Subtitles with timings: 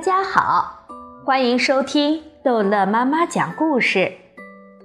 [0.00, 0.86] 大家好，
[1.26, 4.12] 欢迎收听逗乐妈妈讲故事。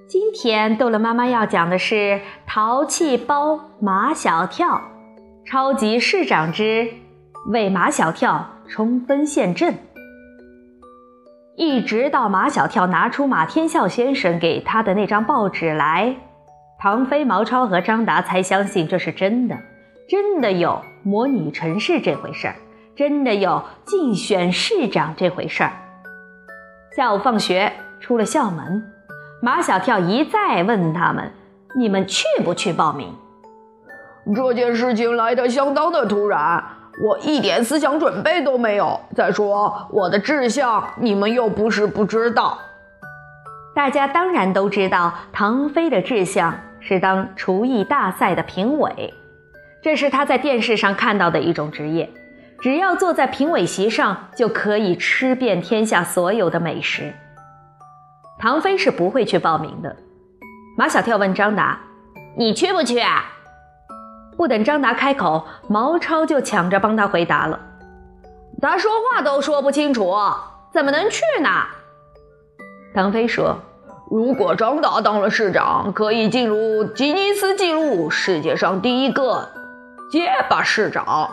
[0.10, 1.96] 今天逗乐妈妈要讲的是
[2.46, 4.82] 《淘气包马小跳
[5.46, 6.90] 超级市长之
[7.48, 9.74] 为马小跳冲锋陷阵》。
[11.56, 16.14] 一直到马小跳拿出马天笑先生给他的那张报纸来，
[16.78, 19.58] 唐飞、毛超和张达才相信这是真的，
[20.10, 22.56] 真的有模拟城市这回事儿。
[22.96, 25.72] 真的有竞选市长这回事儿。
[26.96, 28.84] 下午放学出了校门，
[29.42, 31.32] 马小跳一再问他们
[31.76, 33.14] ：“你们去不去报名？”
[34.34, 36.64] 这件事情来得相当的突然，
[37.04, 39.00] 我一点思想准备都没有。
[39.14, 42.58] 再说我的志向，你们又不是不知道。
[43.76, 49.14] 大家当然都知道，唐飞的志向是当厨艺大赛的评委，
[49.82, 52.10] 这是他在电视上看到的一种职业。
[52.60, 57.14] 只要坐在评委席上，就可以吃遍天下所有的美食。
[58.40, 59.96] 唐飞是不会去报名的。
[60.78, 61.80] 马小跳问张达
[62.38, 63.24] ：“你去不去啊？”
[64.36, 67.60] 不等张达开口，毛超就抢着帮他回答了
[68.62, 70.14] ：“他说话都说不清楚，
[70.74, 71.50] 怎么能去呢？”
[72.94, 73.58] 唐飞说
[74.12, 79.48] ：“如果张达当了市长，可以进入吉尼斯纪录，世界上第一个
[80.12, 81.30] 结巴市长。”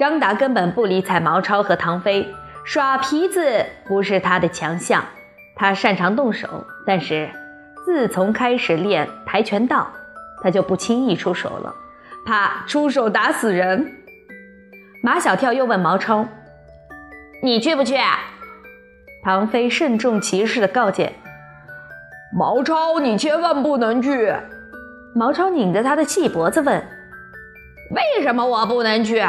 [0.00, 2.26] 张达根本不理睬毛超和唐飞，
[2.64, 5.04] 耍皮子不是他的强项，
[5.54, 7.28] 他擅长动手，但是
[7.84, 9.90] 自从开始练跆拳道，
[10.42, 11.74] 他就不轻易出手了，
[12.24, 13.92] 怕出手打死人。
[15.02, 16.26] 马小跳又问毛超
[17.44, 17.94] ：“你去不去？”
[19.22, 21.12] 唐飞慎重其事地告诫
[22.34, 24.34] ：“毛超，你千万不能去。”
[25.14, 26.82] 毛超拧着他的细脖子问
[27.92, 29.22] ：“为什么我不能去？”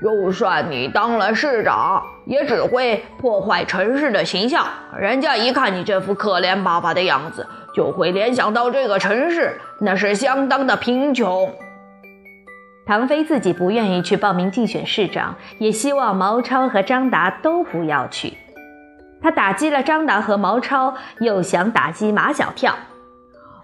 [0.00, 4.64] 就算你当了市长，也只会破坏城市的形象。
[4.96, 11.52] 人家一看你这副可怜巴巴的样子，就会联想到这个城市那是相当的贫穷。
[12.86, 18.38] 唐飞自己不愿意去报名竞选市长，也希望毛超和张达都不要去。
[19.20, 22.72] 他打击了张达和毛超，又想打击马小跳。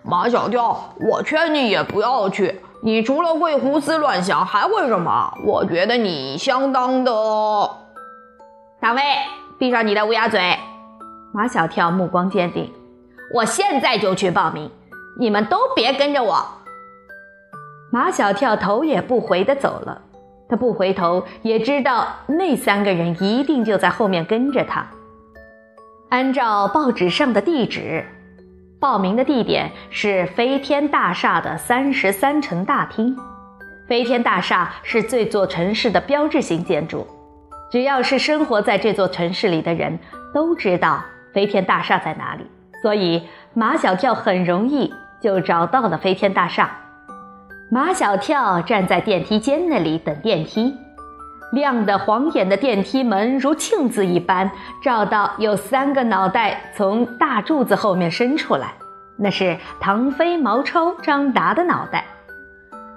[0.03, 2.61] 马小跳，我劝你也不要去。
[2.87, 5.33] 你除了会胡思乱想，还会什么？
[5.43, 7.11] 我觉得你相当的……
[8.79, 9.01] 大卫，
[9.59, 10.59] 闭上你的乌鸦嘴！
[11.33, 12.71] 马小跳目光坚定，
[13.33, 14.71] 我现在就去报名，
[15.19, 16.47] 你们都别跟着我。
[17.91, 20.03] 马小跳头也不回的走了，
[20.47, 24.87] 他不回头也知道那三个人一定就在后面跟着他。
[26.11, 28.05] 按照报纸上的地址。
[28.85, 33.17] 报名的地点是飞天大厦的三十三层大厅。
[33.89, 37.07] 飞天大厦是这座城市的标志性建筑，
[37.73, 39.99] 只要是生活在这座城市里的人
[40.35, 41.03] 都知道
[41.33, 42.45] 飞天大厦在哪里，
[42.83, 46.71] 所以马小跳很容易就找到了飞天大厦。
[47.71, 50.75] 马小跳站在电梯间那里等电梯，
[51.55, 54.51] 亮得晃眼的电梯门如镜子一般，
[54.83, 58.75] 照到有三个脑袋从大柱子后面伸出来。
[59.17, 62.05] 那是唐飞、毛超、张达的脑袋。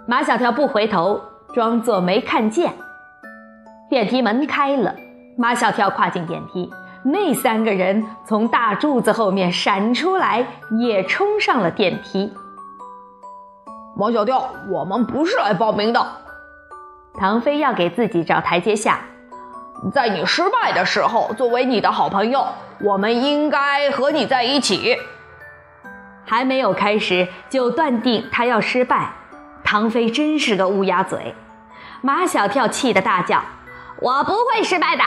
[0.07, 1.21] 马小跳不回头，
[1.53, 2.73] 装作没看见。
[3.89, 4.95] 电梯门开了，
[5.37, 6.71] 马小跳跨进电梯，
[7.03, 10.45] 那三个人从大柱子后面闪出来，
[10.79, 12.33] 也冲上了电梯。
[13.95, 16.05] 马小跳，我们不是来报名的。
[17.19, 18.99] 唐飞要给自己找台阶下，
[19.91, 22.47] 在你失败的时候，作为你的好朋友，
[22.79, 24.95] 我们应该和你在一起。
[26.25, 29.13] 还没有开始就断定他要失败，
[29.63, 31.33] 唐飞真是个乌鸦嘴。
[32.01, 33.41] 马小跳气得大叫
[33.99, 35.03] ：“我不会失败的！”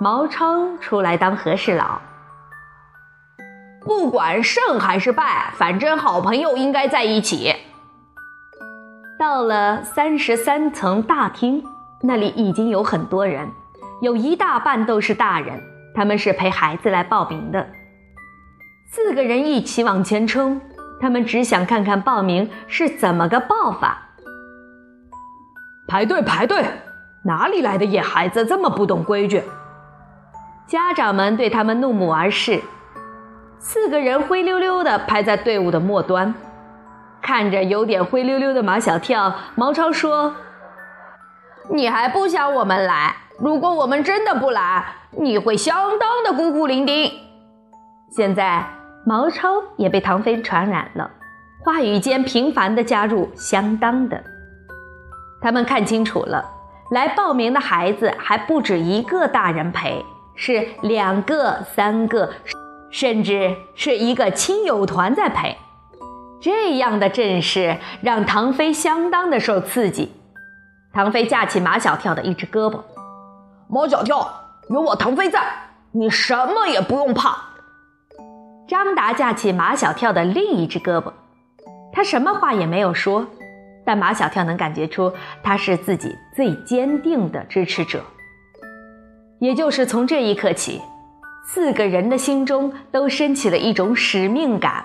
[0.00, 2.00] 毛超出来当和事佬，
[3.84, 7.54] 不管胜还是败，反正好朋友应该在一起。
[9.20, 11.62] 到了三十三层大厅，
[12.00, 13.50] 那里已经有很多人，
[14.00, 15.60] 有一大半都是大人，
[15.94, 17.66] 他们是陪孩子来报名的。
[18.90, 20.58] 四个人一起往前冲，
[21.02, 24.08] 他们只想看看报名是怎么个报法。
[25.86, 26.64] 排队排队，
[27.26, 29.42] 哪里来的野孩子这么不懂规矩？
[30.66, 32.58] 家长们对他们怒目而视。
[33.58, 36.32] 四个人灰溜溜的排在队伍的末端，
[37.30, 40.34] 看着有点灰溜溜的马小跳，毛超说
[41.70, 43.14] ：“你还不想我们来？
[43.38, 47.12] 如果我们真的不来，你会相当的孤苦伶仃。”
[48.10, 48.66] 现在。
[49.06, 51.08] 毛超也被唐飞传染了，
[51.64, 54.22] 话语间频繁的加入“相当的”。
[55.40, 56.44] 他们看清楚了，
[56.90, 60.04] 来报名的孩子还不止一个大人陪，
[60.34, 62.28] 是两个、三个，
[62.90, 65.56] 甚至是一个亲友团在陪。
[66.40, 70.12] 这样的阵势让唐飞相当的受刺激。
[70.92, 72.80] 唐飞架起马小跳的一只胳膊，
[73.68, 74.28] 马小跳，
[74.68, 75.40] 有我唐飞在，
[75.92, 77.36] 你什么也不用怕。
[78.66, 81.12] 张达架起马小跳的另一只胳膊，
[81.92, 83.26] 他什么话也没有说。
[83.84, 85.12] 但马小跳能感觉出
[85.42, 88.00] 他是自己最坚定的支持者。
[89.40, 90.80] 也就是从这一刻起，
[91.46, 94.84] 四个人的心中都升起了一种使命感：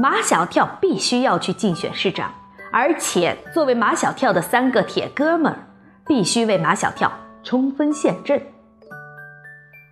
[0.00, 2.32] 马小跳必须要去竞选市长，
[2.72, 5.58] 而且作为马小跳的三个铁哥们儿，
[6.06, 7.12] 必须为马小跳
[7.44, 8.40] 冲锋陷阵。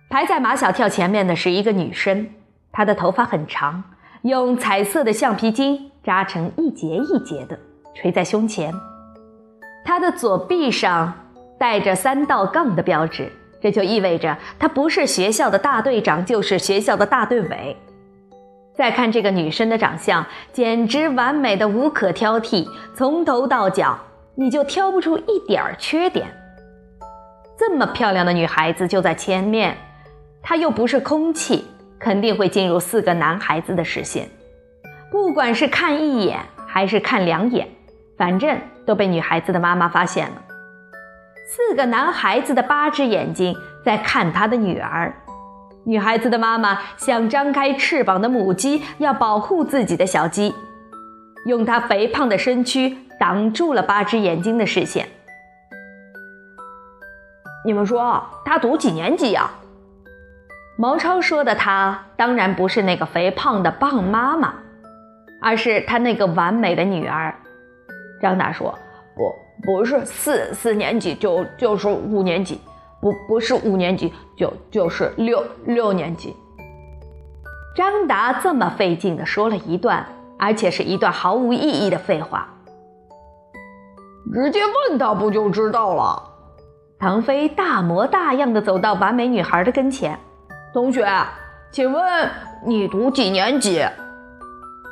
[0.09, 2.27] 排在马小跳前面的是一个女生，
[2.71, 3.83] 她的头发很长，
[4.23, 7.55] 用彩色的橡皮筋扎成一节一节的。
[7.93, 8.73] 垂在胸前，
[9.85, 11.13] 他的左臂上
[11.59, 17.77] 带着三道杠的标志，这就意味着他不是学校的大队长，就是学校的大队委。
[18.79, 22.65] 再看这个女生的长相，简直完美的无可挑剔，
[22.95, 23.99] 从头到脚
[24.35, 26.27] 你就挑不出一点缺点。
[27.57, 29.75] 这么漂亮的女孩子就在前面，
[30.41, 31.67] 她又不是空气，
[31.99, 34.29] 肯定会进入四个男孩子的视线，
[35.11, 37.67] 不管是看一眼还是看两眼。
[38.17, 40.41] 反正都被女孩子的妈妈发现了，
[41.45, 43.53] 四个男孩子的八只眼睛
[43.83, 45.13] 在看他的女儿。
[45.85, 50.53] 女孩子的妈妈像张开翅膀的母鸡，要保护自己的小鸡，
[51.45, 55.07] 用她肥胖的身躯挡住了八只眼睛的视线。
[57.65, 59.49] 你们说她读几年级呀？
[60.77, 64.53] 毛超说的，她当然不是那个肥胖的棒妈妈，
[65.41, 67.35] 而是他那个完美的女儿。
[68.21, 68.77] 张达说
[69.15, 69.33] ：“不，
[69.63, 72.61] 不是四四年级，就就是五年级，
[73.01, 76.35] 不不是五年级，就就是六六年级。”
[77.75, 80.05] 张达这么费劲的说了一段，
[80.37, 82.47] 而且是一段毫无意义的废话。
[84.33, 84.59] 直接
[84.89, 86.23] 问他不就知道了？
[86.99, 90.19] 唐飞大模大样的走到完美女孩的跟前
[90.73, 91.07] ：“同学，
[91.71, 92.29] 请问
[92.65, 93.83] 你读几年级？”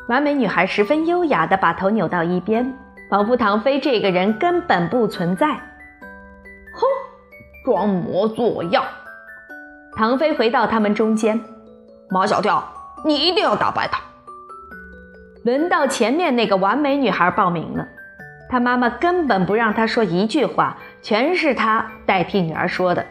[0.08, 2.78] 完美女孩十分优雅的把头扭到一边。
[3.10, 5.48] 仿佛唐飞这个人根本不存在。
[5.48, 6.84] 哼，
[7.68, 8.82] 装模作样。
[9.98, 11.38] 唐飞回到他们中间，
[12.10, 12.66] 马小跳，
[13.04, 14.00] 你一定要打败他。
[15.44, 17.86] 轮到前面那个完美女孩报名了，
[18.48, 23.06] 她妈妈根本不让她说一句话，全是她代替女儿说的。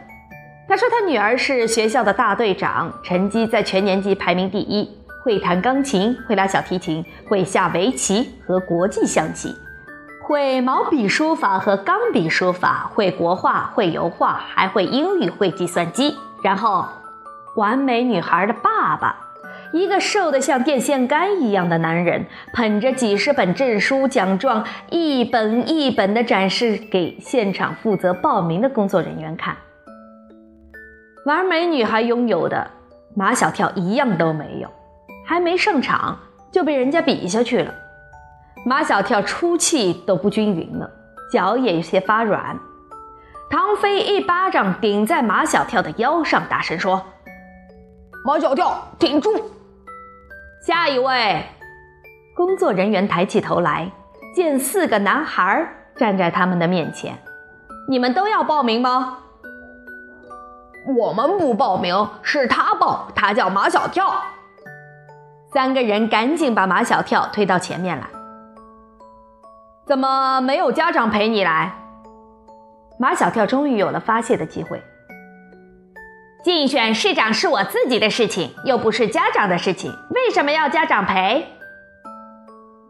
[0.67, 4.89] 她说她女儿是学校的大队长，成绩在全年级排名第一，
[5.23, 9.55] 会弹钢琴，会拉小提琴，会下围棋和国际象棋。
[10.27, 16.17] 会毛笔书法和钢笔书法，会国画，会油画，还会英语，会计算机。
[16.41, 16.85] 然后，
[17.55, 19.15] 完美女孩的爸爸，
[19.71, 29.55] 一个瘦得像电线杆一样的男人，捧着几十本证书奖状，一本一本地展示给现场负责报名的工作人员看。
[31.25, 32.69] 完美女孩拥有的，
[33.15, 34.69] 马小跳一样都没有，
[35.25, 36.19] 还没上场
[36.51, 37.73] 就被人家比下去了。
[38.65, 40.89] 马小跳出气都不均匀了，
[41.31, 42.59] 脚也有些发软。
[43.49, 47.01] 唐飞一巴掌顶在马小跳的腰上，大声说
[48.25, 49.31] ：“马小跳，挺住！”
[50.65, 51.45] 下一位，
[52.35, 53.89] 工作人员抬起头来，
[54.35, 57.17] 见四个男孩站在他们的面前。
[57.87, 59.19] 你们都要报名吗？
[60.97, 64.13] 我们不报名，是他报，他叫马小跳。
[65.53, 68.07] 三个人赶紧把马小跳推到前面来。
[69.87, 71.73] 怎么没有家长陪你来？
[72.99, 74.83] 马小跳终于有了发泄的机会。
[76.43, 81.47] 竞选市长是我自己的事情，又不是家长的事情，为什么要家长陪？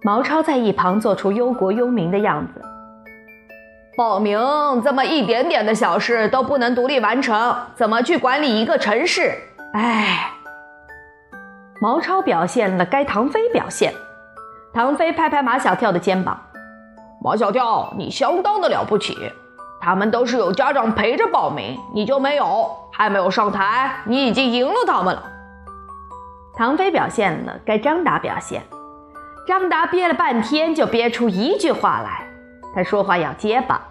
[0.01, 2.62] 毛超在一旁做出忧国忧民的样子。
[3.96, 4.39] 报名
[4.84, 9.36] 这么一点点的小事都不能独立完成，怎么去管理一个城市？
[9.74, 10.32] 哎，
[11.80, 13.94] 毛超表现了该唐飞表现。
[14.74, 16.39] 唐飞拍拍马小跳的肩膀。
[17.27, 19.34] 马小跳，你相当的了不起。
[19.81, 25.22] 他们都是有家长陪着报名，你就没有，还没有上台，你已经赢了他们了。
[26.55, 28.63] 唐飞表现了，该张达表现。
[29.46, 32.25] 张达憋了半天，就憋出一句话来。
[32.74, 33.81] 他说话要结巴，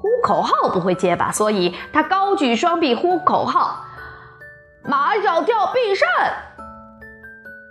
[0.00, 3.84] 呼口号不会结巴，所以他高举双臂呼口号
[4.84, 6.08] ：“马小跳必胜！”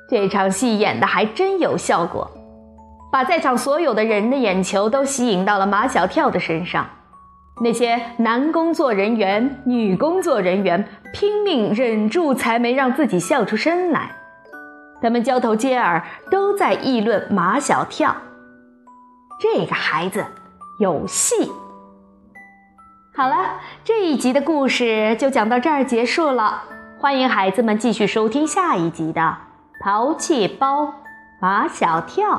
[0.08, 2.30] 这场戏演的还真有效果。
[3.16, 6.86] 把在场所有的人的眼球都吸引到了马小跳的身上，
[7.62, 14.12] 那些男工作人员、女工作人员拼命忍住，才没让自己笑出声来。
[15.02, 18.14] 他们交头接耳，都在议论马小跳。
[19.40, 20.26] 这个孩子
[20.82, 21.50] 有戏。
[23.16, 26.64] 好了，这一集的故事就讲到这儿结束了。
[27.00, 29.22] 欢迎孩子们继续收听下一集的
[29.82, 30.94] 《淘气包
[31.40, 32.30] 马小跳》。